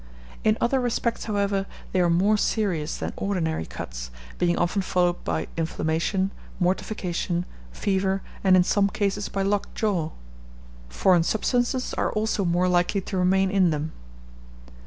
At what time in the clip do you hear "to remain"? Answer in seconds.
13.01-13.51